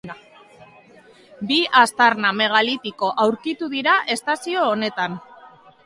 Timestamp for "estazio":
4.17-4.69